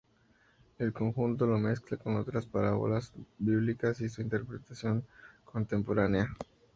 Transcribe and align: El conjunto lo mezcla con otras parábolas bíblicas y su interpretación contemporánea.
El 0.79 0.93
conjunto 0.93 1.45
lo 1.45 1.59
mezcla 1.59 1.95
con 1.95 2.15
otras 2.15 2.47
parábolas 2.47 3.13
bíblicas 3.37 4.01
y 4.01 4.09
su 4.09 4.23
interpretación 4.23 5.05
contemporánea. 5.45 6.27